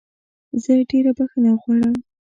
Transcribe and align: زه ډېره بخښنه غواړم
زه 0.61 0.71
ډېره 0.89 1.11
بخښنه 1.17 1.51
غواړم 1.61 1.95